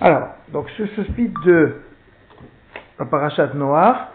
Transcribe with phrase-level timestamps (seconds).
[0.00, 1.74] Alors, donc ce speed de
[3.00, 4.12] la parachat Noir,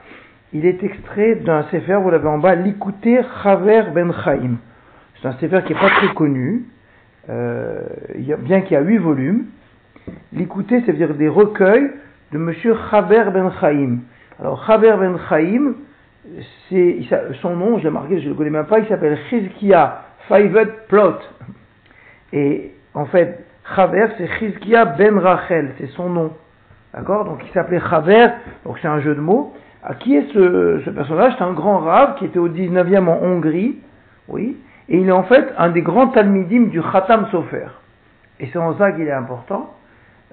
[0.54, 4.56] il est extrait d'un sefer, vous l'avez en bas, l'Ikouté Chaver Ben Chaim.
[5.22, 6.64] C'est un sefer qui n'est pas très connu,
[7.30, 7.82] euh,
[8.16, 9.48] bien qu'il y a huit volumes.
[10.32, 11.92] L'Ikouté, c'est-à-dire des recueils
[12.32, 14.00] de Monsieur Chaver Ben Chaim.
[14.40, 15.74] Alors, Chaver Ben Chaim,
[16.70, 17.00] c'est,
[17.42, 20.68] son nom, je l'ai marqué, je ne le connais même pas, il s'appelle Chizkia Faivet
[20.88, 21.20] Plot.
[22.32, 23.46] Et en fait,
[23.76, 26.32] Chaver, c'est Chizkia Ben Rachel, c'est son nom.
[26.94, 27.26] D'accord?
[27.26, 28.28] Donc il s'appelait Chaver,
[28.66, 29.54] donc c'est un jeu de mots.
[29.84, 31.34] À qui est ce, personnage?
[31.38, 33.78] C'est un grand rave qui était au 19e en Hongrie,
[34.30, 34.58] oui,
[34.88, 37.68] et il est en fait un des grands talmidim du Khatam Sofer.
[38.40, 39.74] Et c'est en ça qu'il est important,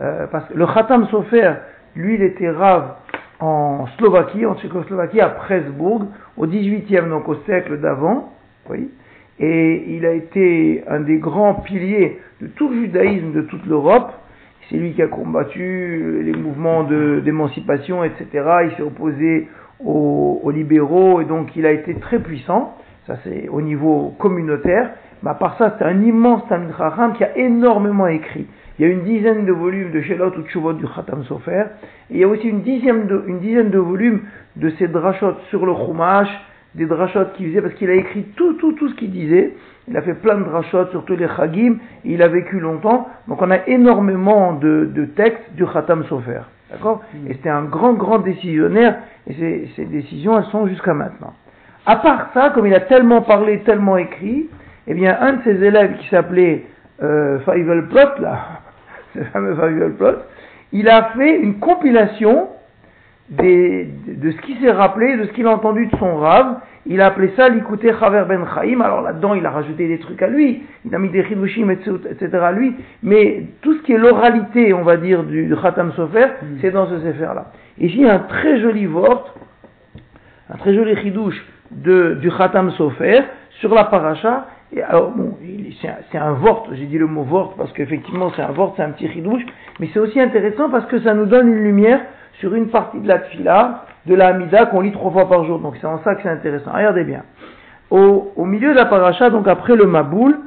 [0.00, 1.54] euh, parce que le Khatam Sofer,
[1.96, 2.94] lui, il était rave
[3.40, 8.32] en Slovaquie, en Tchécoslovaquie, à Presbourg, au 18e, donc au siècle d'avant,
[8.68, 8.90] oui,
[9.40, 14.12] et il a été un des grands piliers de tout le judaïsme de toute l'Europe.
[14.68, 18.26] C'est lui qui a combattu les mouvements d'émancipation, etc.
[18.64, 19.48] Il s'est opposé
[19.82, 22.76] aux, libéraux et donc il a été très puissant.
[23.06, 24.90] Ça c'est au niveau communautaire.
[25.22, 28.46] Mais à part ça, c'est un immense Talmud Chacham qui a énormément écrit.
[28.78, 31.64] Il y a une dizaine de volumes de Shelot ou Tshuvot du Khatam Sofer.
[32.10, 34.22] Et il y a aussi une dizaine de, une dizaine de volumes
[34.56, 36.28] de ces drachot sur le Chumash,
[36.74, 39.54] des drachot qu'il faisait, parce qu'il a écrit tout, tout, tout ce qu'il disait.
[39.88, 43.08] Il a fait plein de drachot, surtout les chagim, et il a vécu longtemps.
[43.28, 46.42] Donc on a énormément de, de textes du Khatam Sofer.
[46.70, 47.02] D'accord?
[47.12, 47.30] Mm.
[47.30, 51.34] Et c'était un grand, grand décisionnaire, et ces, ces décisions, elles sont jusqu'à maintenant.
[51.86, 54.48] À part ça, comme il a tellement parlé, tellement écrit,
[54.86, 56.66] eh bien, un de ses élèves qui s'appelait
[57.02, 58.38] euh, Plot, là,
[59.14, 60.18] ce fameux Feivel Plot,
[60.72, 62.48] il a fait une compilation
[63.30, 66.56] de ce qu'il s'est rappelé, de ce qu'il a entendu de son rave.
[66.86, 68.80] Il a appelé ça l'écouter Chaver Ben Chaim.
[68.80, 70.62] Alors là-dedans, il a rajouté des trucs à lui.
[70.84, 72.28] Il a mis des chidushim, etc.
[72.42, 72.74] à lui.
[73.02, 76.46] Mais tout ce qui est l'oralité, on va dire, du, Khatam Sofer, mm.
[76.60, 77.52] c'est dans ce sefer-là.
[77.78, 79.34] Y a un très joli vort,
[80.52, 81.40] un très joli chidouche
[81.70, 83.20] de, du Khatam Sofer
[83.60, 84.46] sur la paracha.
[84.72, 85.36] Et alors, bon,
[86.10, 88.90] c'est un, vort, j'ai dit le mot vort parce qu'effectivement c'est un vort, c'est un
[88.90, 89.42] petit chidouche,
[89.80, 92.00] mais c'est aussi intéressant parce que ça nous donne une lumière
[92.40, 95.58] sur une partie de la tfila, de la Hamida qu'on lit trois fois par jour.
[95.60, 96.72] Donc c'est en ça que c'est intéressant.
[96.74, 97.22] Regardez bien.
[97.90, 100.38] Au, au, milieu de la paracha, donc après le Maboul,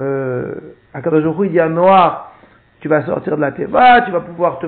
[0.00, 0.54] euh,
[0.94, 2.32] il dit à Noir,
[2.80, 4.66] tu vas sortir de la Teva, tu vas pouvoir te,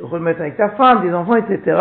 [0.00, 1.80] remettre avec ta femme, des enfants, etc.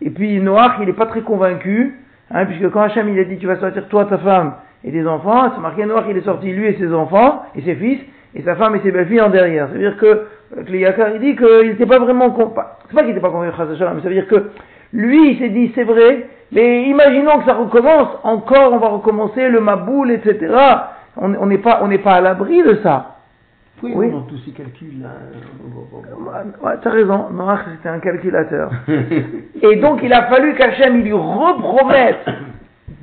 [0.00, 1.94] Et puis Noir, il n'est pas très convaincu,
[2.30, 5.06] hein, puisque quand Hachem il a dit tu vas sortir toi, ta femme et des
[5.06, 8.00] enfants, c'est marqué Noir qu'il est sorti lui et ses enfants et ses fils,
[8.34, 9.68] et sa femme et ses belles-filles en derrière.
[9.70, 10.26] C'est-à-dire que
[10.68, 12.34] Yakar, il dit qu'il n'était pas vraiment
[12.88, 14.50] c'est pas qu'il n'était pas convaincu mais ça veut dire que
[14.92, 19.48] lui, il s'est dit, c'est vrai, mais imaginons que ça recommence, encore on va recommencer
[19.48, 20.54] le maboul, etc.
[21.16, 23.16] On n'est pas, on pas à l'abri de ça.
[23.82, 24.12] Oui, oui.
[24.28, 25.08] tous ces calculs là.
[26.62, 28.70] Ouais, t'as raison, Noach c'était un calculateur.
[29.62, 32.24] Et donc il a fallu qu'Hachem il lui repromette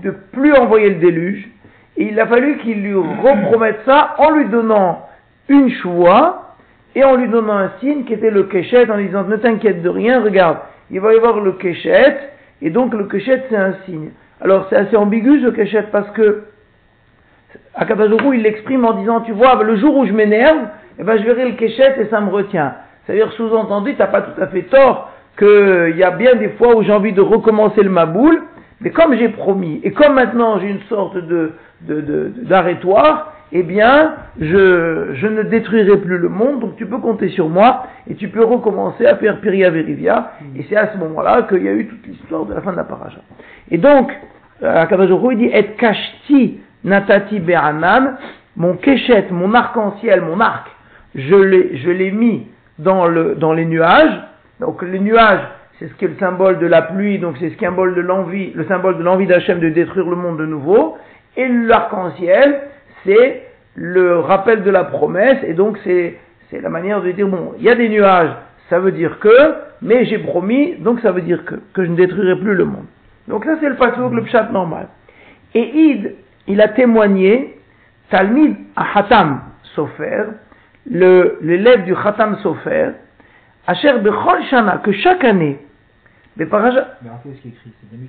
[0.03, 1.49] de plus envoyer le déluge.
[1.97, 5.05] Et il a fallu qu'il lui repromette ça en lui donnant
[5.49, 6.48] une choix
[6.95, 9.81] et en lui donnant un signe qui était le kéchet en lui disant ne t'inquiète
[9.81, 10.57] de rien, regarde,
[10.91, 12.17] il va y avoir le kéchet,
[12.61, 14.09] et donc le kéchet c'est un signe.
[14.41, 16.43] Alors c'est assez ambigu ce kéchet parce que
[17.75, 20.67] Akadajuru il l'exprime en disant tu vois le jour où je m'énerve,
[20.97, 22.73] eh ben je verrai le kéchet et ça me retient.
[23.05, 26.75] C'est-à-dire sous-entendu, tu n'as pas tout à fait tort qu'il y a bien des fois
[26.75, 28.41] où j'ai envie de recommencer le maboul,
[28.81, 35.13] mais comme j'ai promis, et comme maintenant j'ai une sorte de, d'arrêtoire, eh bien, je,
[35.13, 38.43] je, ne détruirai plus le monde, donc tu peux compter sur moi, et tu peux
[38.43, 42.05] recommencer à faire Piria Verivia, et c'est à ce moment-là qu'il y a eu toute
[42.05, 43.21] l'histoire de la fin de la paracha.
[43.71, 44.11] Et donc,
[44.61, 48.17] euh, Akabajoro, il dit, et kashti natati be'anan,
[48.55, 50.67] mon keshet, mon arc-en-ciel, mon arc,
[51.15, 54.21] je l'ai, je l'ai mis dans le, dans les nuages,
[54.59, 55.41] donc les nuages,
[55.79, 57.73] c'est ce qui est le symbole de la pluie, donc c'est ce qui est le
[57.73, 60.97] symbole de l'envie, le symbole de l'envie d'Hachem de détruire le monde de nouveau,
[61.35, 62.61] et l'arc-en-ciel,
[63.05, 63.43] c'est
[63.75, 66.17] le rappel de la promesse, et donc c'est,
[66.49, 68.31] c'est la manière de dire, bon, il y a des nuages,
[68.69, 71.95] ça veut dire que, mais j'ai promis, donc ça veut dire que, que je ne
[71.95, 72.85] détruirai plus le monde.
[73.27, 74.87] Donc ça c'est le pasuk, le pshat normal.
[75.53, 76.15] Et Id,
[76.47, 77.55] il a témoigné,
[78.09, 79.41] Talmid à Hatam
[79.75, 80.25] Sofer,
[80.87, 82.91] l'élève du Hatam Sofer,
[83.67, 85.59] Asher Bechol Shana, que chaque année,
[86.37, 86.71] mais par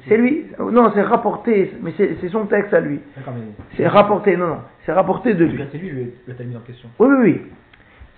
[0.09, 0.47] C'est lui.
[0.59, 3.01] Non, c'est rapporté, mais c'est son texte à lui.
[3.77, 4.59] C'est rapporté, non, non.
[4.87, 5.65] C'est rapporté de lui.
[5.73, 6.89] C'est lui le, le en question.
[6.99, 7.41] Oui, oui, oui.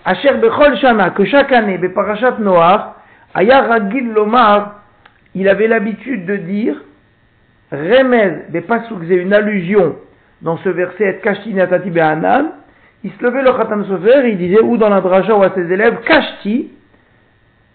[0.04, 2.94] Asher Bechol Shana, que chaque année, Beparashat Noach,
[3.34, 4.82] Aya Ragil Lomar,
[5.34, 6.82] il avait l'habitude de dire,
[7.70, 9.96] Remez Bepasuk, c'est une allusion
[10.42, 12.52] dans ce verset, Kashti Natati Be'anan,
[13.04, 15.72] il se levait le Khatam Sofer, il disait, ou dans la draja ou à ses
[15.72, 16.70] élèves, Kashti,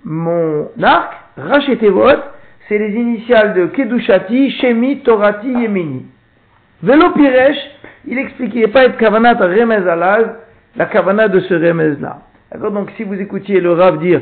[0.04, 2.20] mon arc, Rachetevot,
[2.68, 6.06] c'est les initiales de Kedushati, Shemi, Torati, Yemini.
[6.82, 7.58] Velo Piresh,
[8.08, 9.80] il expliquait pas être kavanat remez
[10.76, 12.20] la kavanat de ce remez-là.
[12.52, 14.22] D'accord Donc si vous écoutiez le Rav dire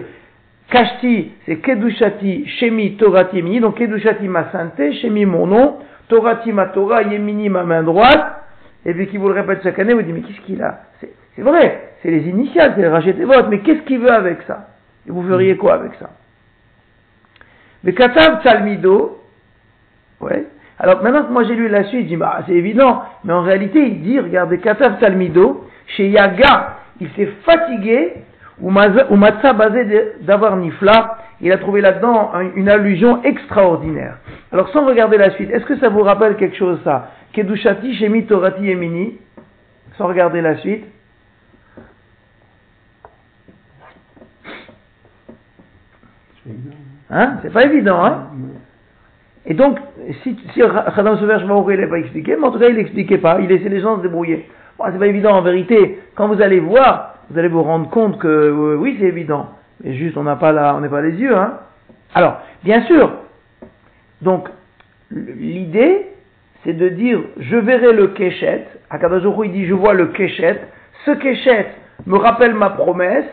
[0.70, 3.60] Kashti, c'est Kedushati, Shemi, Torati, Yemini.
[3.62, 5.78] Donc Kedushati, ma sainteté, Shemi, mon nom,
[6.10, 8.42] Torati, ma Torah, Yemini, ma main droite.
[8.86, 10.82] Et puis qui vous le répète chaque année, vous dites, mais qu'est-ce qu'il a?
[11.36, 14.68] C'est vrai, c'est les initiales, c'est les votes, mais qu'est-ce qu'il veut avec ça?
[15.08, 16.10] Et vous feriez quoi avec ça?
[17.86, 19.22] Le Katav Talmido,
[20.20, 20.48] ouais.
[20.80, 23.44] Alors maintenant que moi j'ai lu la suite, je dis, bah c'est évident, mais en
[23.44, 25.66] réalité il dit, regardez, Katav Talmido,
[25.96, 28.14] chez Yaga, il s'est fatigué,
[28.60, 34.18] ou Matzah basé d'avoir Nifla, il a trouvé là-dedans une allusion extraordinaire.
[34.52, 37.12] Alors sans regarder la suite, est-ce que ça vous rappelle quelque chose ça?
[37.34, 39.20] Kedushati Shemi Torati Emini,
[39.98, 40.86] sans regarder la suite.
[47.10, 47.38] Hein?
[47.42, 48.28] C'est pas évident, hein?
[49.46, 49.78] Et donc,
[50.24, 53.40] si, si Khadam Souver il n'a pas expliqué, mais en tout cas, il n'expliquait pas,
[53.40, 54.50] il laissait les gens se débrouiller.
[54.78, 56.00] Bon, c'est pas évident en vérité.
[56.16, 59.50] Quand vous allez voir, vous allez vous rendre compte que euh, oui, c'est évident.
[59.84, 61.60] Mais juste, on n'a pas là, on n'est pas les yeux, hein?
[62.16, 63.12] Alors, bien sûr,
[64.22, 64.50] donc,
[65.12, 66.08] l'idée,
[66.64, 68.66] c'est de dire je verrai le Keshet.
[68.90, 70.62] Akadajoukou il dit je vois le Keshet.
[71.06, 71.68] Ce Keshet
[72.08, 73.26] me rappelle ma promesse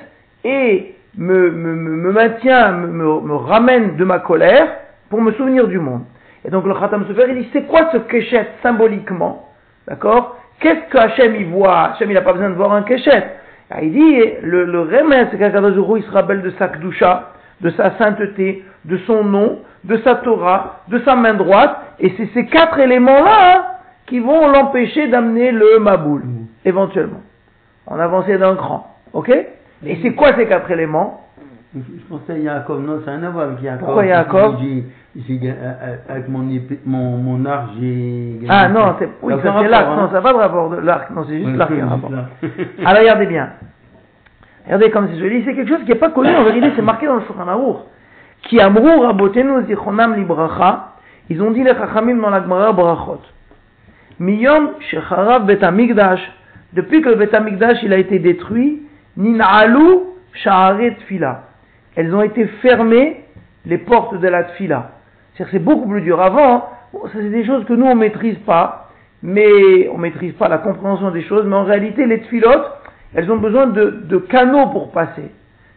[0.44, 4.68] et me, me, me maintient, me, me, ramène de ma colère
[5.10, 6.02] pour me souvenir du monde.
[6.44, 9.48] Et donc le Khatam Sofer il dit c'est quoi ce Keshet symboliquement?
[9.86, 10.38] D'accord?
[10.60, 11.90] Qu'est-ce que Hachem voit?
[11.90, 13.24] Hachem il n'a pas besoin de voir un Keshet.
[13.70, 17.70] Ah, il dit le, le remède c'est qu'Akadajoukou il se rappelle de sa Kdusha, de
[17.70, 22.46] sa sainteté, de son nom, de sa Torah, de sa main droite, et c'est ces
[22.46, 23.64] quatre éléments-là hein,
[24.06, 26.22] qui vont l'empêcher d'amener le Maboul,
[26.64, 27.22] éventuellement.
[27.86, 28.94] On avançait d'un cran.
[29.12, 29.30] Ok?
[29.84, 31.22] Et c'est quoi ces quatre éléments
[31.74, 33.86] je pensais Yaakov, non, c'est un avoir avec Yaakov.
[33.86, 34.56] Pourquoi Yaakov
[36.06, 36.46] Avec mon,
[36.84, 40.38] mon, mon arc, j'ai Ah non, c'est, oui, ça, l'arc, non, ça n'a pas de
[40.38, 42.10] rapport de l'arc, non, c'est juste l'arc qui a rapport.
[42.84, 43.48] Alors regardez bien.
[44.66, 47.06] Regardez comme c'est joli, c'est quelque chose qui n'est pas connu, en vérité, c'est marqué
[47.06, 47.76] dans le Shulchan Aruch.
[48.42, 50.92] Qui amrou rabotenu zichonam libracha,
[51.30, 53.20] ils ont dit les chachamim dans la Gemara brachot.
[54.18, 56.20] Miyom shecharav betamikdash,
[56.74, 58.82] depuis que le betamikdash il a été détruit,
[59.16, 60.00] nin'alu
[60.34, 61.44] sha'aret fila
[61.96, 63.24] elles ont été fermées,
[63.66, 64.92] les portes de la tfila.
[65.36, 66.20] C'est beaucoup plus dur.
[66.20, 68.90] Avant, ça c'est des choses que nous on maîtrise pas,
[69.22, 72.72] mais on maîtrise pas la compréhension des choses, mais en réalité les tfilotes,
[73.14, 75.30] elles ont besoin de, canaux pour passer.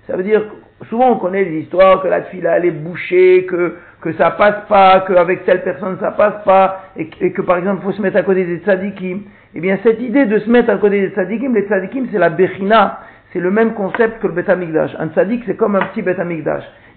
[0.08, 0.44] Ça veut dire,
[0.90, 4.68] souvent on connaît des histoires que la tfila elle est bouchée, que, que ça passe
[4.68, 8.18] pas, qu'avec telle personne ça passe pas, et, que par exemple il faut se mettre
[8.18, 9.22] à côté des tzadikim.
[9.54, 12.30] Eh bien cette idée de se mettre à côté des tzadikim, les tzadikim c'est la
[12.30, 13.00] bechina,
[13.36, 16.16] c'est le même concept que le Bet Un tzadik, c'est comme un petit Bet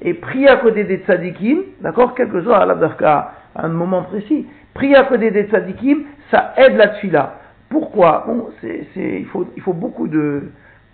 [0.02, 4.94] Et prier à côté des tzadikim, d'accord, quel que soit à un moment précis, prier
[4.94, 7.34] à côté des tzadikim, ça aide la tfila.
[7.68, 8.22] Pourquoi?
[8.28, 10.44] Bon, il, faut, il faut beaucoup de,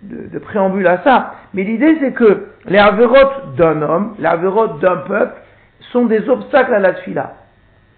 [0.01, 1.35] de, de préambule à ça.
[1.53, 5.39] Mais l'idée, c'est que les avérotes d'un homme, les avérotes d'un peuple,
[5.91, 7.33] sont des obstacles à la tfila.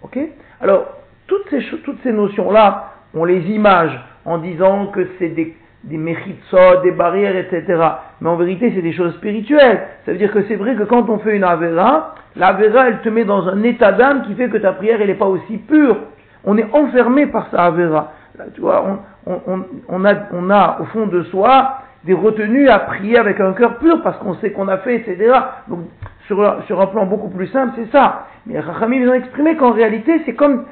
[0.02, 0.18] Ok?
[0.60, 5.96] Alors, toutes ces, toutes ces notions-là, on les image en disant que c'est des des
[5.96, 7.80] méchitsot, des barrières, etc.
[8.20, 9.80] Mais en vérité, c'est des choses spirituelles.
[10.04, 13.08] Ça veut dire que c'est vrai que quand on fait une avera, l'avera, elle te
[13.08, 15.96] met dans un état d'âme qui fait que ta prière, elle n'est pas aussi pure.
[16.44, 18.12] On est enfermé par sa avera.
[18.54, 18.84] tu vois,
[19.26, 23.40] on, on, on, a, on a au fond de soi des retenues à prier avec
[23.40, 25.32] un cœur pur parce qu'on sait qu'on a fait, etc.
[25.68, 25.80] Donc,
[26.26, 28.26] sur, un plan beaucoup plus simple, c'est ça.
[28.46, 30.64] Mais Rachamim, ils ont exprimé qu'en réalité, c'est comme,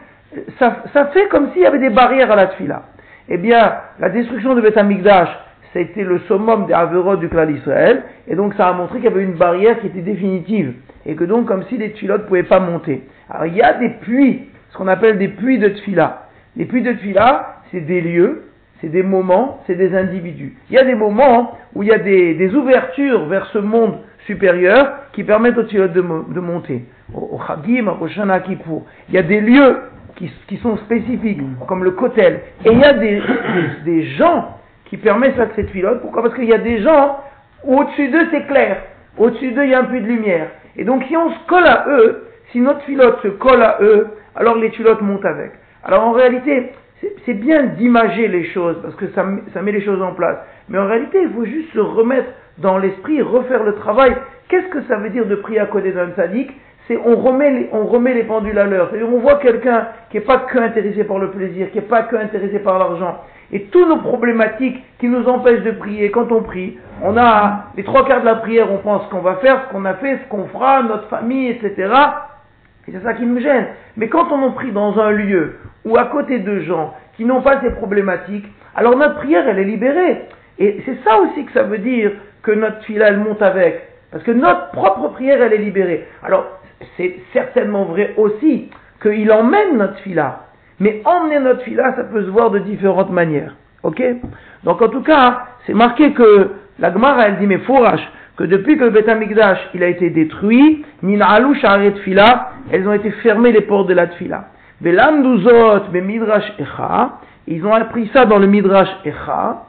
[0.58, 2.82] ça, ça fait comme s'il y avait des barrières à la tfila
[3.28, 5.28] eh bien, la destruction de Beth Amikdash,
[5.80, 9.12] été le summum des Averot du clan d'Israël, et donc ça a montré qu'il y
[9.12, 12.42] avait une barrière qui était définitive, et que donc comme si les tfilotes ne pouvaient
[12.42, 13.02] pas monter.
[13.30, 16.28] Alors il y a des puits, ce qu'on appelle des puits de tfila.
[16.56, 18.44] Les puits de tfila, c'est des lieux,
[18.80, 20.56] c'est des moments, c'est des individus.
[20.70, 24.92] Il y a des moments où il y a des, ouvertures vers ce monde supérieur
[25.12, 26.84] qui permettent aux tfilotes de, monter.
[27.14, 28.42] Au, Chagim, au Shana.
[29.08, 29.76] Il y a des lieux
[30.16, 32.40] qui, sont spécifiques, comme le kotel.
[32.64, 33.22] Et il y a des,
[33.84, 36.00] des, gens qui permettent ça de cette filote.
[36.00, 36.22] Pourquoi?
[36.22, 37.18] Parce qu'il y a des gens
[37.64, 38.82] où au-dessus d'eux c'est clair.
[39.18, 40.48] Au-dessus d'eux il y a un peu de lumière.
[40.76, 44.08] Et donc si on se colle à eux, si notre filote se colle à eux,
[44.34, 45.52] alors les filotes montent avec.
[45.84, 46.72] Alors en réalité,
[47.24, 50.38] c'est bien d'imager les choses, parce que ça, ça met les choses en place.
[50.68, 54.16] Mais en réalité, il faut juste se remettre dans l'esprit, refaire le travail.
[54.48, 56.50] Qu'est-ce que ça veut dire de prier à côté d'un sadique
[56.86, 58.92] c'est on remet les, on remet les pendules à l'heure.
[59.12, 62.16] On voit quelqu'un qui n'est pas que intéressé par le plaisir, qui n'est pas que
[62.16, 63.18] intéressé par l'argent.
[63.52, 67.84] Et toutes nos problématiques qui nous empêchent de prier, quand on prie, on a les
[67.84, 70.28] trois quarts de la prière, on pense qu'on va faire, ce qu'on a fait, ce
[70.28, 71.92] qu'on fera, notre famille, etc.
[72.88, 73.66] Et c'est ça qui nous gêne.
[73.96, 77.42] Mais quand on en prie dans un lieu ou à côté de gens qui n'ont
[77.42, 80.22] pas ces problématiques, alors notre prière, elle est libérée.
[80.58, 82.12] Et c'est ça aussi que ça veut dire
[82.42, 83.88] que notre fila, elle monte avec.
[84.10, 86.06] Parce que notre propre prière, elle est libérée.
[86.22, 86.46] Alors,
[86.96, 88.70] c'est certainement vrai aussi
[89.02, 90.40] qu'il emmène notre fila.
[90.80, 93.54] Mais emmener notre fila, ça peut se voir de différentes manières.
[93.82, 94.02] Ok?
[94.64, 98.06] Donc en tout cas, c'est marqué que la Gemara, elle dit, mais fourrache,
[98.36, 102.92] que depuis que le Beth Amikdash, il a été détruit, Nina'alou Sharet Fila, elles ont
[102.92, 104.48] été fermées les portes de la Tfila.
[104.82, 109.62] Velamduzot, mais Midrash Echa, ils ont appris ça dans le Midrash Echa,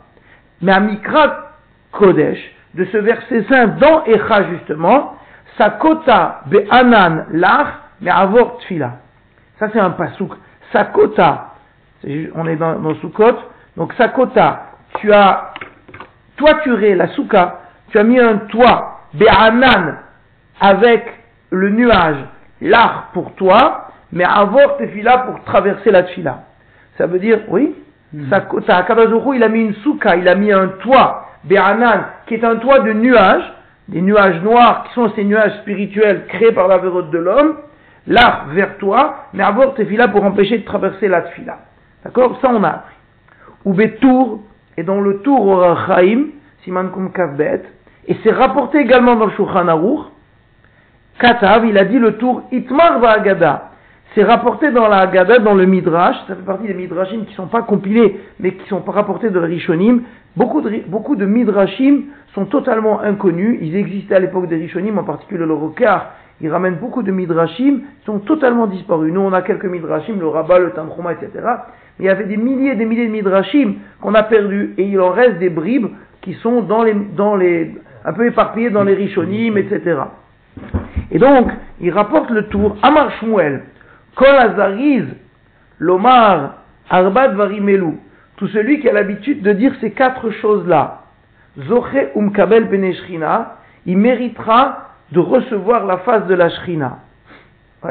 [0.62, 1.54] mais à Mikra
[1.92, 2.40] Kodesh,
[2.74, 5.16] de ce verset saint dans Echa justement,
[5.58, 7.68] Sakota Be'anan Lach,
[8.02, 8.92] mais Avor Tfila.
[9.60, 10.34] Ça c'est un pasouk.
[10.72, 11.54] Sakota,
[12.36, 12.94] on est dans, dans
[13.76, 15.54] donc Sakota, tu as
[16.36, 17.60] toituré la souka,
[17.90, 19.98] tu as mis un toit, Be'anan,
[20.60, 21.06] avec
[21.52, 22.18] le nuage,
[22.62, 26.44] l'art pour toi, mais Avor Tfila pour traverser la Tfila.
[26.98, 27.76] Ça veut dire, oui,
[28.14, 28.30] mm.
[28.30, 28.86] Sakota,
[29.36, 32.80] il a mis une souka, il a mis un toit, Be'anan, qui est un toit
[32.80, 33.54] de nuages,
[33.90, 37.56] des nuages noirs qui sont ces nuages spirituels créés par la vérote de l'homme,
[38.06, 41.60] l'arc vers toi, mais avoir tefila pour empêcher de traverser la tefila.
[42.04, 42.40] D'accord?
[42.42, 42.96] Ça on a appris.
[43.66, 44.44] Ou Betour,
[44.78, 46.28] et dans le tour au Chaim,
[46.64, 47.64] Siman Kum Kavbet,
[48.08, 50.06] et c'est rapporté également dans le Shulchan Aruch,
[51.20, 53.72] Katav, il a dit le tour Itmar Agada.
[54.16, 57.36] C'est rapporté dans la Haggadah, dans le Midrash, ça fait partie des Midrashim qui ne
[57.36, 60.02] sont pas compilés, mais qui sont rapportés de Rishonim.
[60.36, 65.04] Beaucoup de, beaucoup de Midrashim sont totalement inconnus, ils existaient à l'époque des Rishonim, en
[65.04, 69.12] particulier le Rokar, ils ramènent beaucoup de Midrashim, qui sont totalement disparus.
[69.12, 71.32] Nous, on a quelques Midrashim, le Rabbah, le Tantruma, etc.
[71.98, 74.84] Mais il y avait des milliers et des milliers de Midrashim qu'on a perdus, et
[74.84, 75.88] il en reste des bribes
[76.22, 80.02] qui sont dans les, dans les, un peu éparpillés dans les Rishonim, etc.
[81.12, 83.64] Et donc, il rapporte le tour Amar Shmuel,
[84.16, 85.06] Kol Azariz,
[85.80, 87.94] Lomar, Arbat Varimelu.
[88.36, 91.07] Tout celui qui a l'habitude de dire ces quatre choses-là,
[91.66, 97.00] Zoche Umkabel Beneshrina, il méritera de recevoir la face de la Shrina.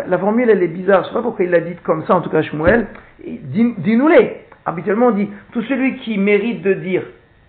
[0.06, 1.02] la formule, elle est bizarre.
[1.02, 2.86] Je ne sais pas pourquoi il l'a dit comme ça, en tout cas Shmuel.
[3.24, 4.42] Dis-nous-les.
[4.64, 7.02] Habituellement, on dit, tout celui qui mérite de dire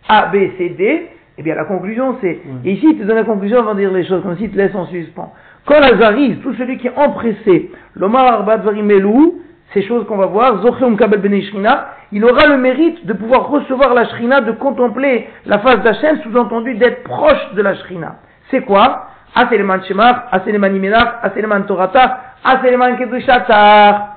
[0.07, 1.09] A, B, C, D,
[1.39, 3.91] eh bien, la conclusion, c'est, et ici, il te donne la conclusion avant de dire
[3.91, 5.33] les choses, comme s'il te laisse en suspens.
[5.65, 9.41] Quand Lazariz, tout celui qui est empressé, l'Omar Arbat Varimelou,
[9.74, 10.62] ces choses qu'on va voir,
[12.12, 16.75] il aura le mérite de pouvoir recevoir la Shrina, de contempler la face d'Hachem, sous-entendu
[16.75, 18.15] d'être proche de la Shrina.
[18.50, 19.07] C'est quoi?
[19.36, 24.15] Aseleman Shemar, Aseleman Imenach, Aseleman Torata, Aseleman Kedushatar.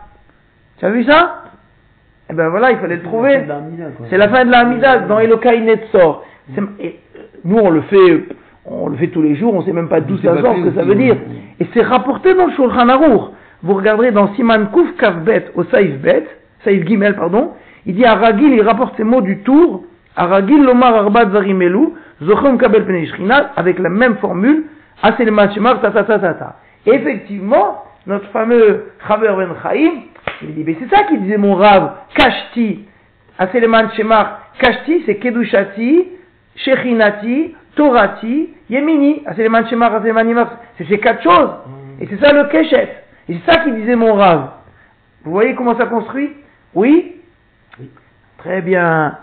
[0.79, 1.43] Tu as vu ça?
[2.31, 3.45] Eh ben voilà, il fallait le trouver.
[4.09, 6.25] C'est la fin de la Hamida, dans Elokai Netzor.
[7.45, 8.25] Nous on le fait
[8.67, 10.69] on le fait tous les jours, on ne sait même pas d'où ça sort, ce
[10.69, 11.17] que ça veut dire.
[11.59, 13.33] Et c'est rapporté dans le Shulchan Aruch.
[13.63, 16.27] Vous regarderez dans Siman Kuf Kavbet au Saïf Bet,
[16.65, 17.53] Saïf Gimel, pardon,
[17.87, 19.85] il dit Aragil, il rapporte ces mots du tour,
[20.17, 21.91] Aragil Lomar Arbat Zarimelu,
[22.23, 24.65] Zochom Kabel Penishrinat, avec la même formule,
[25.03, 26.57] Aseleman Shemar ta ta ta ta ta.
[26.87, 30.03] Effectivement, notre fameux Chaver Ben Chaim,
[30.43, 32.87] il dit, mais c'est ça qu'il disait mon Rav, Kashti,
[33.39, 36.09] Aseleman Shemar, Kashti, c'est Kedushati,
[36.57, 40.47] Shechinati, Torati, Yemini, Aseleman Shemar, Aseleman
[40.79, 41.51] c'est ces quatre choses.
[42.01, 42.89] Et c'est ça le Keshet.
[43.29, 44.51] Et c'est ça qu'il disait mon Rav.
[45.25, 46.33] Vous voyez comment ça construit
[46.75, 47.21] Oui
[47.79, 47.91] Oui.
[48.39, 49.19] Très bien.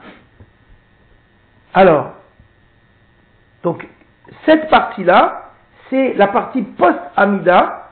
[1.74, 2.13] Alors,
[3.63, 3.88] donc,
[4.46, 5.51] cette partie-là,
[5.89, 7.89] c'est la partie post-Amida.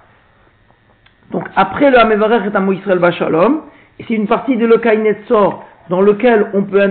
[1.31, 3.63] Donc, après le Hamevarech et Amo Israël Bachalom,
[3.97, 6.81] c'est une partie de l'Okai Netzor dans lequel on peut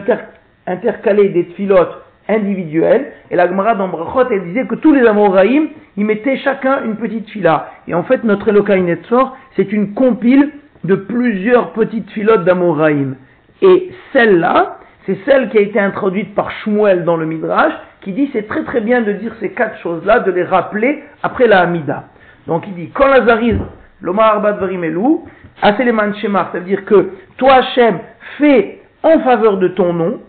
[0.67, 3.13] intercaler des tfilotes individuelle.
[3.31, 3.91] Et la Gemara dans
[4.31, 7.71] elle disait que tous les Amoraïm, ils mettaient chacun une petite fila.
[7.87, 10.51] Et en fait, notre Elokai Netzor, c'est une compile
[10.85, 13.17] de plusieurs petites filotes d'Amoraïm.
[13.63, 18.31] Et celle-là, c'est celle qui a été introduite par Shmuel dans le Midrash, qui dit
[18.33, 22.05] c'est très très bien de dire ces quatre choses-là, de les rappeler après la Hamida.
[22.47, 23.57] Donc il dit, quand Lazariz,
[24.03, 25.27] l'Omar Arbat Varimelou,
[25.63, 27.99] Aseleman Shemar, ça veut dire que toi Hachem,
[28.39, 30.21] fais en faveur de ton nom,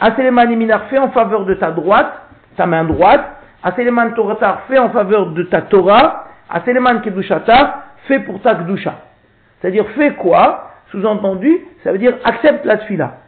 [0.00, 2.12] Aseleman Minar fait en faveur de ta droite,
[2.56, 3.24] ta main droite.
[3.62, 6.26] Aseleman Toratar fait en faveur de ta Torah.
[6.48, 8.94] Aseleman Kedushatar fait pour ta Kedusha.
[9.60, 10.70] C'est-à-dire fait quoi?
[10.90, 13.18] Sous-entendu, ça veut dire accepte la tfila.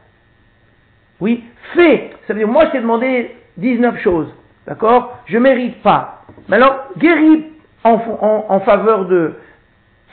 [1.21, 2.11] Oui, fais.
[2.27, 4.33] Ça veut dire moi je t'ai demandé 19 choses.
[4.67, 5.19] D'accord?
[5.27, 6.23] Je mérite pas.
[6.49, 7.47] Mais alors, guéris
[7.83, 9.35] en faveur de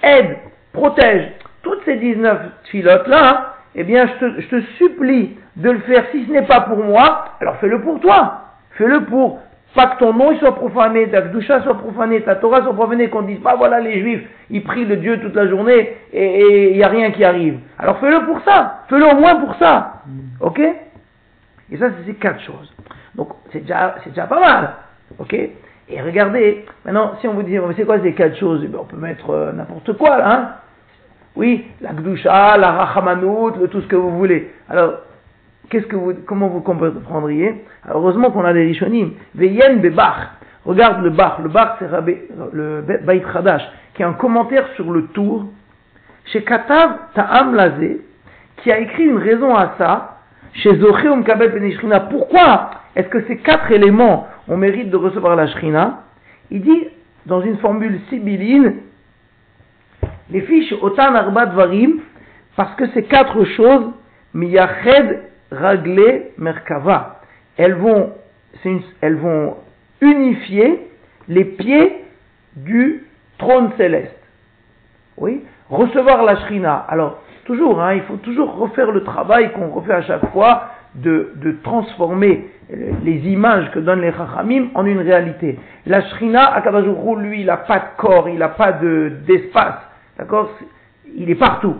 [0.01, 0.37] aide,
[0.73, 2.39] protège toutes ces 19
[2.71, 6.05] filotes là, eh bien, je te, je te supplie de le faire.
[6.11, 8.41] Si ce n'est pas pour moi, alors fais-le pour toi.
[8.71, 9.39] Fais-le pour
[9.77, 13.21] pas que ton nom soit profané, ta doucha soit profanée, ta Torah soit profanée, qu'on
[13.21, 16.83] dise pas voilà les juifs, ils prient le Dieu toute la journée et il n'y
[16.83, 17.59] a rien qui arrive.
[17.77, 20.01] Alors fais-le pour ça, fais-le au moins pour ça.
[20.41, 20.59] Ok?
[20.59, 22.73] Et ça, c'est quatre choses.
[23.13, 23.95] Donc c'est déjà,
[24.27, 24.73] pas mal.
[25.19, 25.33] Ok?
[25.33, 28.61] Et regardez, maintenant, si on vous dit, c'est quoi ces quatre choses?
[28.63, 30.49] Eh bien, On peut mettre euh, n'importe quoi là, hein
[31.37, 34.49] Oui, la Gdusha, la Rachamanout, le tout ce que vous voulez.
[34.67, 35.01] Alors,
[35.69, 37.63] qu'est-ce que vous, comment vous comprendriez?
[37.87, 39.11] Heureusement qu'on a des Rishonim.
[39.35, 40.31] Veyen Bebach.
[40.65, 41.37] Regarde le Bach.
[41.43, 41.89] Le Bach, c'est
[42.53, 43.61] le Bait Hadash,
[43.93, 45.45] qui est un commentaire sur le tour.
[46.25, 48.01] Chez Katav Ta'am Lazé,
[48.57, 50.17] qui a écrit une raison à ça.
[50.53, 51.71] Chez Zocheum Kabet Ben
[52.09, 55.99] Pourquoi est-ce que ces quatre éléments ont mérite de recevoir la Shrina?
[56.49, 56.87] Il dit,
[57.27, 58.73] dans une formule sibylline,
[60.29, 61.99] les fiches Otan Arbat Varim,
[62.55, 63.91] parce que ces quatre choses,
[64.33, 67.21] Miyached Raglé Merkava.
[67.57, 68.11] Elles vont,
[69.01, 69.55] elles vont
[70.01, 70.89] unifier
[71.27, 72.03] les pieds
[72.55, 73.05] du
[73.37, 74.13] trône céleste.
[75.17, 76.85] Oui, recevoir la shrina.
[76.87, 81.33] Alors, toujours, hein, il faut toujours refaire le travail qu'on refait à chaque fois de,
[81.35, 82.49] de, transformer
[83.03, 85.57] les images que donnent les chachamim en une réalité.
[85.85, 89.86] La shrina, Akadajuru, lui, il n'a pas de corps, il n'a pas d'espace.
[90.17, 90.49] D'accord
[91.15, 91.75] Il est partout.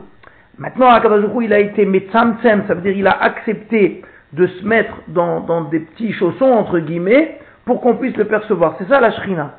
[0.58, 4.04] Maintenant, Akadosh il a été metzamtzem, ça veut dire il a accepté
[4.34, 8.76] de se mettre dans, dans des petits chaussons, entre guillemets, pour qu'on puisse le percevoir.
[8.78, 9.56] C'est ça la shrina.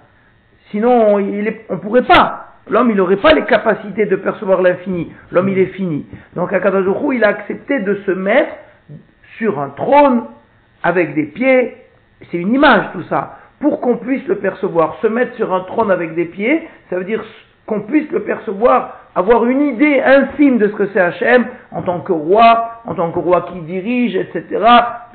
[0.70, 2.56] Sinon, on ne pourrait pas.
[2.68, 5.12] L'homme, il n'aurait pas les capacités de percevoir l'infini.
[5.30, 6.06] L'homme, il est fini.
[6.34, 8.52] Donc, Akadosh il a accepté de se mettre
[9.38, 10.24] sur un trône
[10.82, 11.76] avec des pieds.
[12.30, 13.38] C'est une image, tout ça.
[13.60, 14.98] Pour qu'on puisse le percevoir.
[15.00, 17.22] Se mettre sur un trône avec des pieds, ça veut dire
[17.68, 22.00] qu'on puisse le percevoir avoir une idée infime de ce que c'est Hachem en tant
[22.00, 24.64] que roi, en tant que roi qui dirige, etc.,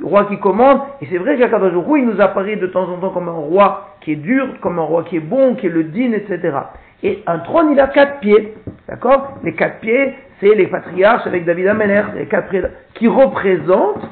[0.03, 0.81] roi qui commande.
[1.01, 4.13] Et c'est vrai qu'Akadosh il nous apparaît de temps en temps comme un roi qui
[4.13, 6.57] est dur, comme un roi qui est bon, qui est le digne, etc.
[7.01, 8.53] Et un trône, il a quatre pieds,
[8.87, 9.39] d'accord?
[9.43, 12.53] Les quatre pieds, c'est les patriarches avec David Amener, les quatre
[12.93, 14.07] qui représentent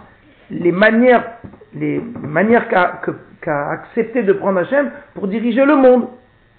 [0.49, 1.23] les manières,
[1.75, 6.08] les manières qu'a accepté de prendre Hachem pour diriger le monde.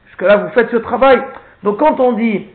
[0.07, 1.19] Jusque-là, vous faites ce travail.
[1.63, 2.47] Donc quand on dit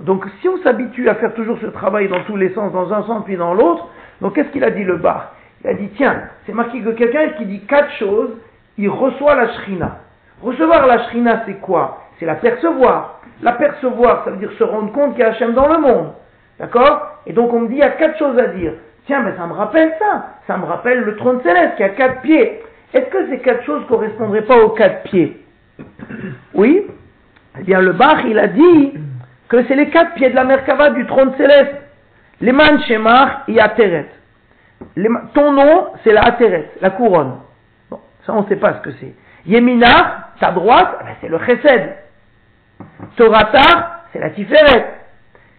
[0.00, 3.02] donc si on s'habitue à faire toujours ce travail dans tous les sens, dans un
[3.02, 3.88] sens puis dans l'autre,
[4.20, 5.34] donc qu'est-ce qu'il a dit le bar?
[5.62, 8.30] Il a dit tiens, c'est marqué que quelqu'un qui dit quatre choses,
[8.78, 9.98] il reçoit la shrina.
[10.42, 12.02] Recevoir la shrina, c'est quoi?
[12.18, 13.20] C'est la percevoir.
[13.42, 16.12] La percevoir, ça veut dire se rendre compte qu'il y a Hachem dans le monde.
[16.58, 17.20] D'accord?
[17.26, 18.72] Et donc on me dit, il y a quatre choses à dire.
[19.06, 20.26] Tiens, mais ça me rappelle ça.
[20.46, 22.62] Ça me rappelle le trône céleste qui a quatre pieds.
[22.94, 25.44] Est-ce que ces quatre choses correspondraient pas aux quatre pieds?
[26.54, 26.86] Oui?
[27.58, 28.92] Eh bien, le bar, il a dit,
[29.48, 31.74] que c'est les quatre pieds de la Merkava du trône céleste.
[32.40, 34.08] Les man shemar et Ateret.
[35.34, 37.38] ton nom, c'est la Ateret, la couronne.
[37.90, 39.14] Bon, ça on ne sait pas ce que c'est.
[39.46, 41.96] Yeminar, ta droite, eh ben, c'est le Chesed.
[43.16, 44.86] Toratar, c'est la Tiferet.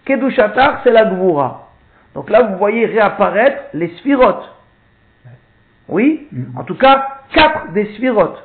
[0.05, 1.69] Kedushatar, c'est la Gvura.
[2.13, 4.53] Donc là, vous voyez réapparaître les sphirotes.
[5.87, 8.43] Oui, en tout cas, quatre des sphirotes.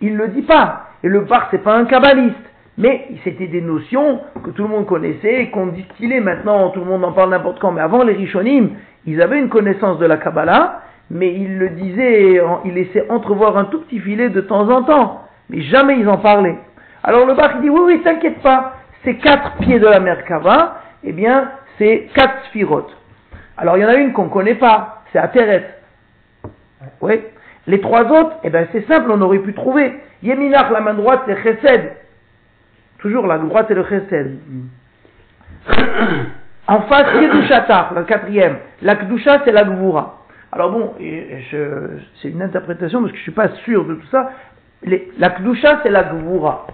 [0.00, 0.90] Il ne le dit pas.
[1.02, 2.36] Et le bar, c'est pas un kabbaliste.
[2.82, 7.04] Mais c'était des notions que tout le monde connaissait qu'on distillait maintenant, tout le monde
[7.04, 7.70] en parle n'importe quand.
[7.70, 8.70] Mais avant les Rishonim,
[9.06, 13.66] ils avaient une connaissance de la Kabbalah, mais ils le disaient, ils laissaient entrevoir un
[13.66, 15.20] tout petit filet de temps en temps.
[15.48, 16.58] Mais jamais ils en parlaient.
[17.04, 18.72] Alors le Bach dit, oui, oui, t'inquiète pas,
[19.04, 22.96] ces quatre pieds de la Merkava, eh bien, c'est quatre sphirotes.
[23.58, 25.72] Alors il y en a une qu'on ne connaît pas, c'est Ateret.
[27.00, 27.20] Oui.
[27.68, 30.00] Les trois autres, eh bien c'est simple, on aurait pu trouver.
[30.24, 32.01] Yeminach, la main droite, c'est Chesed.
[33.02, 34.38] Toujours la droite et le chesed.
[36.68, 38.58] en face, Kedushatar, la quatrième.
[38.80, 40.20] La Kedusha, c'est la Gvura.
[40.52, 44.30] Alors bon, c'est une interprétation parce que je ne suis pas sûr de tout ça.
[45.18, 46.68] la Kedusha, c'est la Gvura.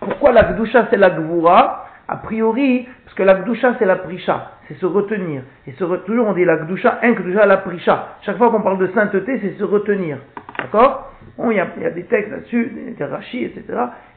[0.00, 1.86] Pourquoi la Kedusha, c'est la Gvura?
[2.08, 4.50] A priori, parce que la Kedusha, c'est la Prisha.
[4.66, 5.42] C'est se retenir.
[5.68, 8.16] Et toujours, on dit la Kedusha, un Kedusha, la Prisha.
[8.22, 10.16] Chaque fois qu'on parle de sainteté, c'est se retenir.
[10.62, 11.12] D'accord?
[11.42, 13.64] Il, y a, des textes là-dessus, des, rachis, etc.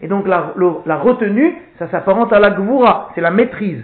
[0.02, 0.54] Et donc la,
[0.98, 3.84] retenue, ça s'apparente à la gvura, c'est la maîtrise.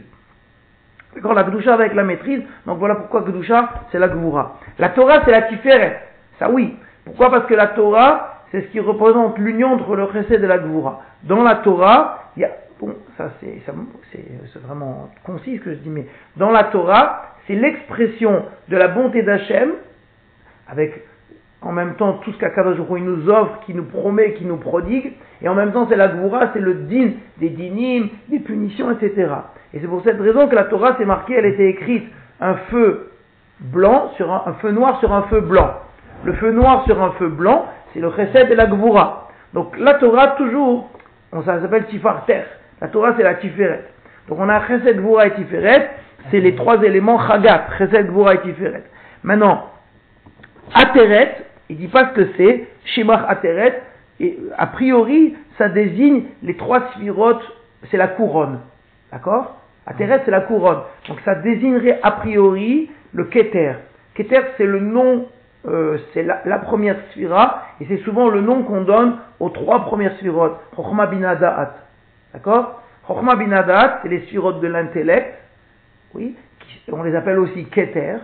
[1.16, 1.34] D'accord?
[1.34, 4.58] La gdusha avec la maîtrise, donc voilà pourquoi gdusha, c'est la gvura.
[4.78, 6.02] La Torah, c'est la tiferet.
[6.38, 6.76] Ça oui.
[7.06, 7.32] Pourquoi?
[7.32, 11.02] Parce que la Torah, c'est ce qui représente l'union entre le chesed et la gvura.
[11.24, 13.62] Dans la Torah, il y a, bon, ça c'est,
[14.06, 18.90] c'est vraiment concis ce que je dis, mais dans la Torah, c'est l'expression de la
[18.90, 19.72] bonté d'Hachem,
[20.68, 21.04] avec
[21.62, 25.14] en même temps tout ce Baruch Hu, nous offre, qui nous promet, qui nous prodigue,
[25.42, 29.32] et en même temps c'est la Gvura, c'est le din, des dinim, des punitions, etc.
[29.74, 32.06] Et c'est pour cette raison que la Torah s'est marquée, elle était écrite
[32.40, 33.12] un feu
[33.60, 35.74] blanc sur un, un feu noir sur un feu blanc.
[36.24, 39.30] Le feu noir sur un feu blanc, c'est le chesed et la Gvura.
[39.54, 40.90] Donc la Torah toujours,
[41.32, 42.44] on s'appelle Tifarter.
[42.82, 43.84] La Torah c'est la Tiferet.
[44.30, 45.90] Donc on a chesed, Gvura et Tiferet,
[46.32, 48.84] c'est les trois éléments Chagat, chesed, Gvura et Tiferet.
[49.24, 49.66] Maintenant,
[50.74, 51.36] Ateret,
[51.70, 53.82] il dit pas ce que c'est, Shemach Ateret,
[54.20, 57.44] et a priori, ça désigne les trois sphirotes,
[57.90, 58.60] c'est la couronne.
[59.12, 59.58] D'accord?
[59.86, 60.82] Ateret, c'est la couronne.
[61.08, 63.74] Donc ça désignerait a priori le Keter.
[64.16, 65.28] Keter, c'est le nom,
[65.68, 70.16] euh, c'est la, première sphira, et c'est souvent le nom qu'on donne aux trois premières
[70.18, 70.60] sphirotes.
[70.76, 71.76] Chochma binadaat.
[72.34, 72.82] D'accord?
[73.08, 75.36] Chochma binadaat, c'est les sphirotes de l'intellect,
[76.14, 76.36] oui,
[76.92, 78.18] on les appelle aussi Keter,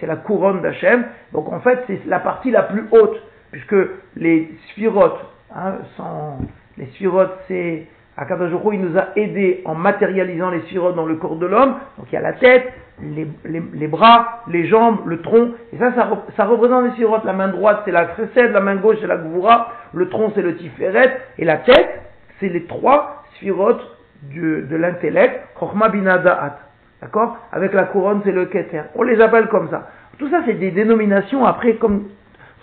[0.00, 1.04] c'est la couronne d'Hachem.
[1.32, 3.20] Donc en fait, c'est la partie la plus haute,
[3.52, 3.76] puisque
[4.16, 5.20] les sphirotes,
[5.54, 6.38] hein, sont-
[6.78, 7.86] les sphirotes, c'est
[8.18, 11.74] Hu, il nous a aidés en matérialisant les sphirotes dans le corps de l'homme.
[11.98, 12.72] Donc il y a la tête,
[13.02, 17.24] les, les- bras, les jambes, le tronc, et ça, ça, rep- ça représente les sphirotes.
[17.24, 20.40] La main droite, c'est la Chesed, la main gauche, c'est la Gvura, le tronc, c'est
[20.40, 22.00] le Tiferet, et la tête,
[22.40, 23.84] c'est les trois sphirotes
[24.22, 26.58] du- de l'intellect, Chochma Binadaat.
[27.00, 28.82] D'accord Avec la couronne, c'est le Keter.
[28.94, 29.88] On les appelle comme ça.
[30.18, 31.44] Tout ça, c'est des dénominations.
[31.44, 32.08] Après, comme,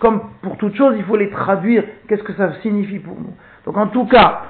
[0.00, 1.84] comme pour toute chose, il faut les traduire.
[2.08, 3.34] Qu'est-ce que ça signifie pour nous?
[3.64, 4.42] Donc, en tout cas,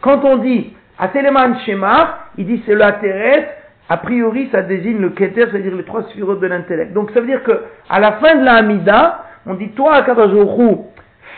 [0.00, 3.48] quand on dit Ateleman Shema, il dit c'est le Ateret,
[3.88, 6.92] a priori, ça désigne le Keter, c'est-à-dire les trois sphirotes de l'intellect.
[6.94, 10.76] Donc, ça veut dire que à la fin de la Hamida, on dit Toi, Hu,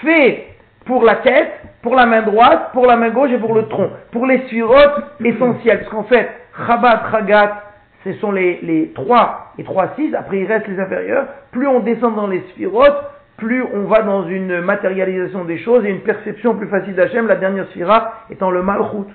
[0.03, 0.47] fais
[0.85, 1.51] pour la tête,
[1.83, 3.91] pour la main droite, pour la main gauche et pour le tronc.
[4.13, 5.79] Pour les sphirotes essentiels.
[5.81, 6.29] Parce qu'en fait,
[6.67, 7.63] Chabat, Chagat,
[8.05, 11.27] ce sont les, les 3 et 3, 6, après il reste les inférieurs.
[11.53, 13.03] Plus on descend dans les sphirotes,
[13.39, 17.37] plus on va dans une matérialisation des choses et une perception plus facile d'Hachem, la
[17.37, 19.09] dernière sphira étant le Malchut.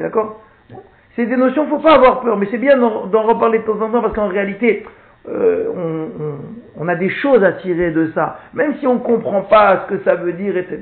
[0.00, 0.40] D'accord?
[1.14, 3.80] C'est des notions, faut pas avoir peur, mais c'est bien d'en d'en reparler de temps
[3.80, 4.84] en temps parce qu'en réalité,
[5.28, 6.38] euh, on, on-
[6.78, 9.94] on a des choses à tirer de ça, même si on ne comprend pas ce
[9.96, 10.78] que ça veut dire, etc.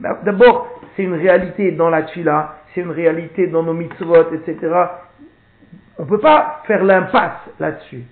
[0.00, 4.56] Ben, D'abord, c'est une réalité dans la tchila, c'est une réalité dans nos mitzvot, etc.
[5.98, 8.02] On ne peut pas faire l'impasse là-dessus.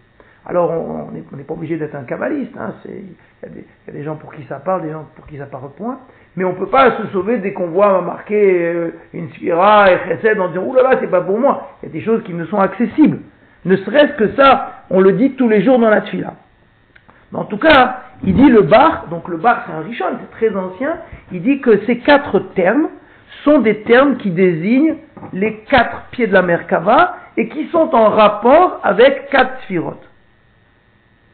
[0.44, 2.52] Alors, on n'est pas obligé d'être un kabbaliste.
[2.58, 5.46] hein, Il y, a des- gens pour qui ça parle, des gens pour qui ça
[5.46, 5.98] parle point.
[6.36, 9.98] Mais on ne peut pas se sauver dès qu'on voit marquer euh, une spira et
[10.08, 11.68] chesed en disant «Ouh là là, c'est pas pour moi».
[11.82, 13.18] Il y a des choses qui nous sont accessibles.
[13.64, 16.34] Ne serait-ce que ça, on le dit tous les jours dans la tfila.
[17.30, 20.30] Mais en tout cas, il dit le bar, donc le bar c'est un richon, c'est
[20.48, 20.96] très ancien,
[21.30, 22.88] il dit que ces quatre termes
[23.44, 24.96] sont des termes qui désignent
[25.32, 30.06] les quatre pieds de la Merkava et qui sont en rapport avec quatre sphirotes.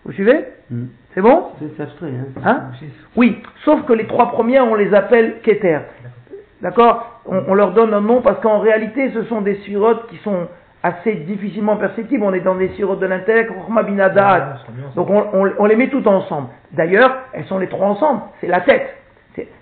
[0.05, 0.89] Vous suivez Hmm.
[1.15, 2.41] C'est bon C'est abstrait, hein.
[2.45, 2.61] Hein
[3.17, 5.79] Oui, sauf que les trois premières, on les appelle Keter.
[6.61, 10.19] D'accord on, on leur donne un nom parce qu'en réalité, ce sont des sphirotes qui
[10.19, 10.47] sont
[10.83, 12.23] assez difficilement perceptibles.
[12.23, 13.51] On est dans des sphirotes de l'intellect,
[13.99, 14.59] Hadad.
[14.95, 16.49] Donc on, on- on les met toutes ensemble.
[16.73, 18.21] D'ailleurs, elles sont les trois ensemble.
[18.43, 18.95] C'est la tête.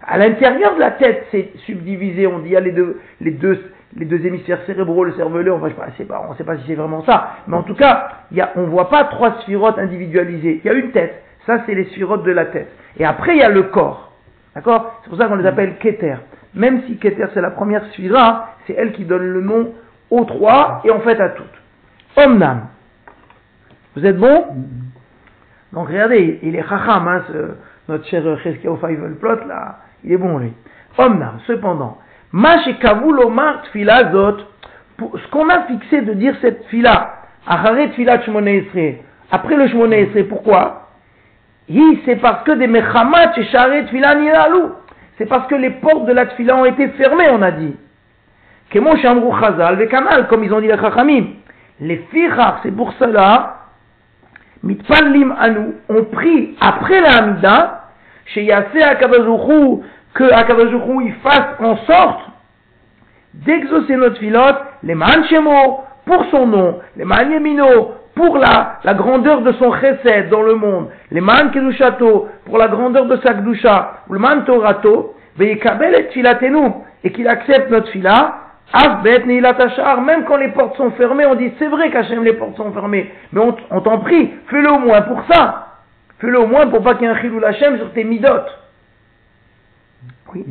[0.07, 2.27] À l'intérieur de la tête, c'est subdivisé.
[2.27, 3.63] On dit il y a les deux, les deux,
[3.97, 5.51] les deux hémisphères cérébraux, le cervelet.
[5.51, 7.37] Enfin, je sais pas, c'est pas- on ne sait pas si c'est vraiment ça.
[7.47, 10.61] Mais en tout cas, il y a, on ne voit pas trois sphirotes individualisées.
[10.65, 11.23] Il y a une tête.
[11.47, 12.69] Ça, c'est les sphirotes de la tête.
[12.99, 14.13] Et après, il y a le corps.
[14.55, 15.01] D'accord?
[15.03, 16.17] C'est pour ça qu'on les appelle Keter.
[16.55, 19.75] Même si Keter, c'est la première sphira, c'est elle qui donne le nom
[20.11, 21.47] aux trois et en fait à toutes.
[22.17, 22.69] Omnam.
[23.95, 24.47] Vous êtes bon?
[25.73, 27.55] Donc regardez, il est chacham, hein, ce-
[27.89, 28.71] notre cher Cheskia
[29.21, 30.53] Plot, là, il est bon lui.
[30.99, 31.99] Omnam, cependant,
[32.33, 34.39] ma shekavul omar tfila zot,
[34.99, 37.13] ce qu'on a fixé de dire cette fila,
[37.47, 40.89] achare tfila shmone esre, après le shmone esre, pourquoi?
[41.69, 44.73] Hi, c'est parce que des mechamat share tfila nilalu,
[45.19, 47.77] c'est parce que les portes de la tfila ont été fermées, on a dit.
[48.71, 51.27] Kemo shamru chazal vekanal, comme ils ont dit les chachamim.
[51.81, 53.56] Les fichach, c'est pour cela,
[54.63, 57.85] Mitpalim anu, on prie après la Hamida,
[58.27, 62.21] chez Yassé Akabazourou, que Akabazourou il fasse en sorte
[63.35, 69.73] d'exaucer notre filote, les manchemo, pour son nom, les maniemino, pour la, grandeur de son
[69.75, 74.19] chesed dans le monde, les man kedushato, pour la grandeur de sa kedusha, ou le
[74.19, 75.59] man torato, et
[77.13, 82.25] qu'il accepte notre fila, Même quand les portes sont fermées, on dit c'est vrai qu'Hachem
[82.25, 85.79] les portes sont fermées, mais on, t'en prie, fais-le au moins pour ça.
[86.19, 88.59] Fais-le au moins pour pas qu'il y ait un chilou Hachem sur tes midotes.
[90.35, 90.45] Oui.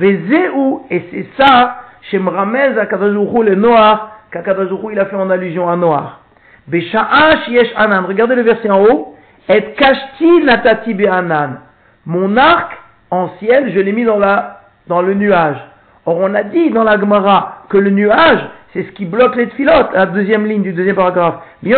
[0.00, 5.76] Et c'est ça, chez Mramez Akadajourou le Noir, qu'Akadajourou il a fait en allusion à
[5.76, 6.20] Noir.
[6.66, 9.16] Besha'a yesh anan, regardez le verset en haut,
[9.48, 11.60] Et kashti natati be'anan.
[12.06, 12.72] Mon arc
[13.10, 15.58] en ciel, je l'ai mis dans, la, dans le nuage.
[16.06, 18.40] Or, on a dit dans la Gemara que le nuage,
[18.72, 21.36] c'est ce qui bloque les tfilotes, la deuxième ligne du deuxième paragraphe.
[21.64, 21.74] et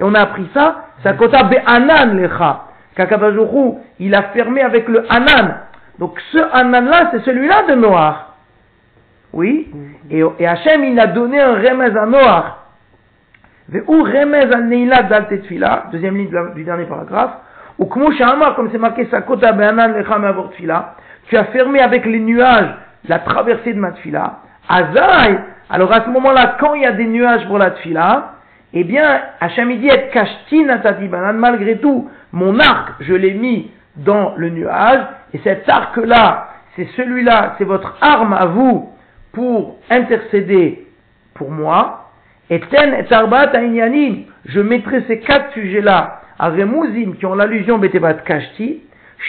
[0.00, 2.64] on a appris ça, sakota be'anan lecha.
[2.96, 5.54] Kakabajuru, il a fermé avec le anan.
[5.98, 8.34] Donc ce anan-là, c'est celui-là de Noir.
[9.32, 9.70] Oui?
[10.10, 12.56] Et, et Hachem, il a donné un remez à Noir.
[13.86, 17.34] Ou remez al neila dal tetfila, deuxième ligne du dernier paragraphe.
[17.78, 20.96] Ou comme c'est marqué sakota be'anan lecha me'avor tfila.
[21.30, 22.74] Tu as fermé avec les nuages
[23.08, 24.40] la traversée de ma tfila.
[24.68, 25.38] Azaï,
[25.70, 28.34] alors à ce moment-là, quand il y a des nuages pour la tfila,
[28.72, 29.20] eh bien,
[29.70, 35.00] dit et malgré tout, mon arc, je l'ai mis dans le nuage,
[35.32, 38.90] et cet arc-là, c'est celui-là, c'est votre arme à vous
[39.32, 40.86] pour intercéder
[41.34, 42.10] pour moi.
[42.48, 43.52] Et ten et arbat
[44.46, 48.80] je mettrai ces quatre sujets-là à Remouzim, qui ont l'allusion Betebat Kashti,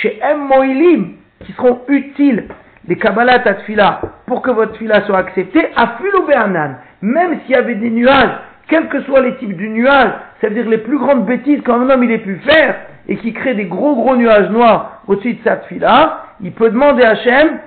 [0.01, 0.19] chez.
[0.37, 2.45] Moilim, qui seront utiles
[2.87, 7.75] les Kabbalah Tatfila pour que votre fila soit acceptée, à Be'anan, même s'il y avait
[7.75, 8.31] des nuages,
[8.67, 12.11] quels que soient les types de nuages, c'est-à-dire les plus grandes bêtises qu'un homme il
[12.11, 12.75] ait pu faire,
[13.07, 17.03] et qui crée des gros gros nuages noirs au-dessus de sa fila, il peut demander
[17.03, 17.59] à Hachem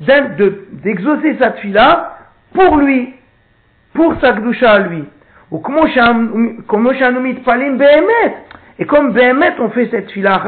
[0.00, 2.16] d'exaucer de, sa fila
[2.52, 3.14] pour lui,
[3.94, 5.04] pour sa gdusha à lui.
[5.50, 5.86] Ou comment
[8.78, 10.42] Et comme Behemet on fait cette fila,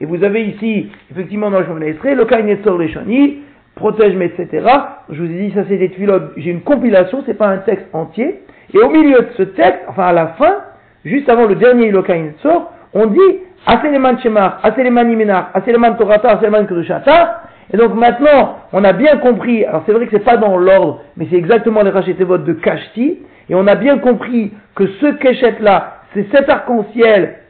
[0.00, 3.38] et vous avez ici, effectivement, dans Shemona le Kainetzor Leshoni,
[3.74, 4.66] protège, etc.
[5.10, 7.86] Je vous ai dit, ça c'est des tuilotes, j'ai une compilation, c'est pas un texte
[7.92, 8.40] entier.
[8.74, 10.56] Et au milieu de ce texte, enfin à la fin,
[11.04, 16.66] juste avant le dernier Elokai Netzor, on dit Aseleman Shemar, Aseleman Imenar, Aseleman Torata, Aseleman
[16.66, 17.42] Kedushata.
[17.72, 21.02] Et donc maintenant, on a bien compris, alors c'est vrai que c'est pas dans l'ordre,
[21.16, 21.90] mais c'est exactement les
[22.24, 27.40] votes de Kashti, et on a bien compris que ce Keshet là, c'est cet arc-en-ciel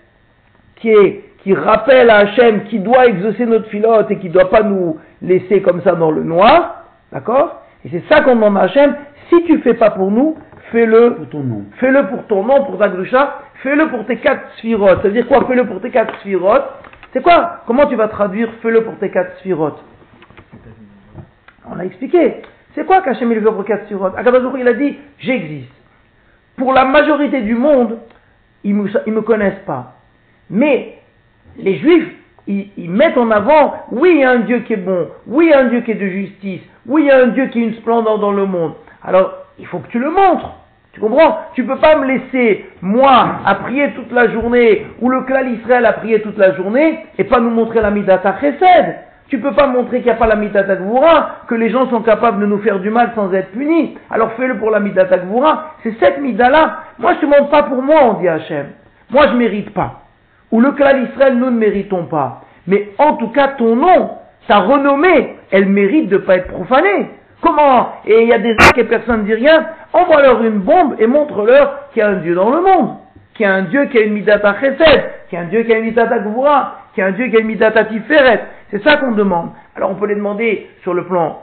[0.77, 4.51] qui est qui rappelle à Hachem qui doit exaucer notre filote et qui ne doit
[4.51, 7.63] pas nous laisser comme ça dans le noir, d'accord?
[7.85, 8.97] Et c'est ça qu'on demande à Hachem,
[9.29, 10.37] si tu fais pas pour nous,
[10.73, 11.63] fais-le pour ton nom.
[11.79, 15.03] Fais-le pour ton nom, pour ta grusha, fais-le pour tes quatre sphirotes.
[15.03, 16.65] Ça veut dire quoi Fais-le pour tes quatre sphirotes?
[17.13, 17.61] C'est quoi?
[17.69, 19.79] Comment tu vas traduire fais-le pour tes quatre sphirotes?
[21.71, 22.43] On a expliqué.
[22.75, 24.15] C'est quoi qu'Hachem il veut pour quatre sphirotes?
[24.17, 25.71] Akabazour il a dit j'existe.
[26.57, 27.99] Pour la majorité du monde,
[28.65, 29.95] ils ne me, connaissent pas.
[30.51, 30.99] Mais
[31.59, 32.13] les Juifs,
[32.47, 35.51] ils, mettent en avant, oui, il y a un Dieu qui est bon, oui, il
[35.51, 37.61] y a un Dieu qui est de justice, oui, il y a un Dieu qui
[37.61, 38.75] est une splendeur dans le monde.
[39.03, 40.51] Alors, il faut que tu le montres.
[40.93, 41.41] Tu comprends?
[41.55, 45.85] Tu peux pas me laisser, moi, à prier toute la journée, ou le clan Israël
[45.85, 48.97] à prier toute la journée, et pas nous montrer la Midata Chesed.
[49.29, 52.01] Tu peux pas montrer qu'il n'y a pas la Midata Gvura, que les gens sont
[52.01, 53.99] capables de nous faire du mal sans être punis.
[54.09, 55.75] Alors fais-le pour la Midata Gvura.
[55.83, 56.85] C'est cette Mida-là.
[56.99, 58.67] Moi, je te montre pas pour moi, on dit Hachem.
[59.11, 60.07] Moi, je mérite pas
[60.51, 62.43] ou le clan Israël, nous ne méritons pas.
[62.67, 64.11] Mais en tout cas, ton nom,
[64.49, 67.11] ta renommée, elle mérite de ne pas être profanée.
[67.41, 69.67] Comment Et il y a des gens et personne ne dit rien.
[69.93, 72.97] Envoie-leur une bombe et montre-leur qu'il y a un Dieu dans le monde.
[73.35, 75.05] Qu'il y a un Dieu qui a une midata chesed.
[75.29, 76.81] Qu'il y a un Dieu qui a une midata gvura.
[76.95, 78.45] Qu'il y a un Dieu qui a une midata tiferet.
[78.71, 79.51] C'est ça qu'on demande.
[79.77, 81.43] Alors on peut les demander sur le plan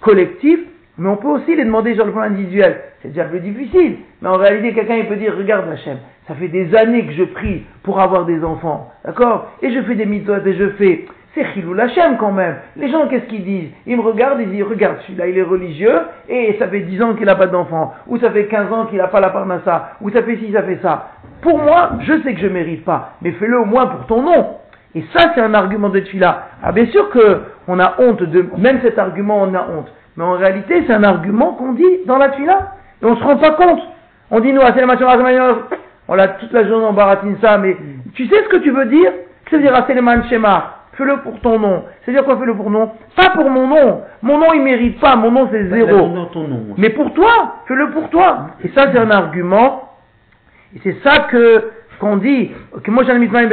[0.00, 0.60] collectif,
[1.00, 2.78] mais on peut aussi les demander sur le plan individuel.
[3.00, 3.96] C'est déjà plus difficile.
[4.20, 5.96] Mais en réalité, quelqu'un il peut dire, regarde Hachem,
[6.28, 8.92] ça fait des années que je prie pour avoir des enfants.
[9.02, 9.50] D'accord?
[9.62, 11.06] Et je fais des mitotes et je fais.
[11.34, 12.56] C'est Chilou Hachem quand même.
[12.76, 13.70] Les gens, qu'est-ce qu'ils disent?
[13.86, 17.14] Ils me regardent, ils disent, regarde, celui-là, il est religieux, et ça fait 10 ans
[17.14, 20.10] qu'il n'a pas d'enfant, ou ça fait 15 ans qu'il n'a pas la parnassa, ou
[20.10, 21.12] ça fait ci, ça fait ça.
[21.40, 24.22] Pour moi, je sais que je ne mérite pas, mais fais-le au moins pour ton
[24.22, 24.56] nom.
[24.94, 26.48] Et ça, c'est un argument de Tfila.
[26.62, 29.90] Ah, bien sûr qu'on a honte de, même cet argument, on a honte.
[30.20, 32.72] Mais en réalité, c'est un argument qu'on dit dans la tuila.
[33.02, 33.80] Et on ne se rend pas compte.
[34.30, 37.74] On dit, nous, on l'a toute la journée, on baratine ça, mais
[38.12, 39.10] tu sais ce que tu veux dire?
[39.46, 41.84] Que veut dire Aseleman Shema Fais-le pour ton nom.
[42.04, 42.90] C'est-à-dire quoi, fais-le pour nom?
[43.16, 44.02] Pas pour mon nom.
[44.20, 45.16] Mon nom, il mérite pas.
[45.16, 46.10] Mon nom, c'est zéro.
[46.76, 48.48] Mais pour toi, fais-le pour toi.
[48.62, 49.88] Et ça, c'est un argument.
[50.76, 52.50] Et c'est ça que qu'on dit
[52.82, 53.50] que moi j'ai mis ben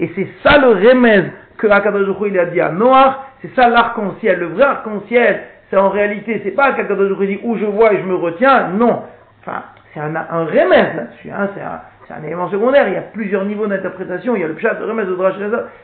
[0.00, 4.38] et c'est ça le remède que Akadosh il a dit à Noah, c'est ça l'arc-en-ciel,
[4.38, 8.06] le vrai arc-en-ciel, c'est en réalité, c'est pas qu'Akadosh dit où je vois et je
[8.06, 9.02] me retiens, non.
[9.40, 13.02] Enfin, c'est un, un remède là-dessus, hein, c'est un, un, élément secondaire, il y a
[13.02, 15.34] plusieurs niveaux d'interprétation, il y a le pshat, le remède, le drash,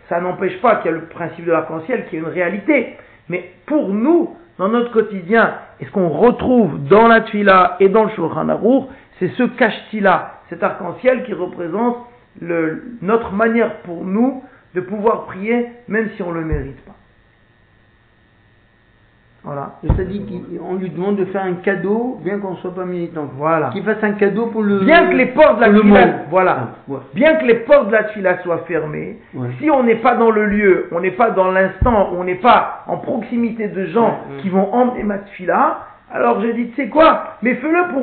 [0.09, 2.97] ça n'empêche pas qu'il y a le principe de l'arc-en-ciel qui est une réalité.
[3.29, 8.05] Mais pour nous, dans notre quotidien, et ce qu'on retrouve dans la tuila et dans
[8.05, 8.47] le Shulchan
[9.19, 11.97] c'est ce kashti-là, cet arc-en-ciel qui représente
[12.41, 14.43] le, notre manière pour nous
[14.75, 16.93] de pouvoir prier même si on ne le mérite pas.
[19.45, 19.73] Voilà.
[19.83, 20.23] C'est-à-dire
[20.59, 23.29] qu'on lui demande de faire un cadeau, bien qu'on ne soit pas militant.
[23.37, 23.69] Voilà.
[23.71, 24.79] Qu'il fasse un cadeau pour le.
[24.81, 26.15] Bien que les portes de la monde.
[26.31, 26.57] voilà.
[26.59, 26.99] Ah, ouais.
[27.15, 29.49] Bien que les portes de la soient fermées, Ouais.
[29.61, 32.85] si on n'est pas dans le lieu, on n'est pas dans l'instant, on n'est pas
[32.87, 36.89] en proximité de gens Ouais, qui vont emmener ma tfila, alors j'ai dit, tu sais
[36.89, 38.03] quoi, mais fais-le pour